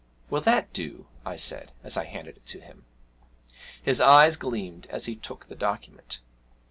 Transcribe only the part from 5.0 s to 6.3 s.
he took the document.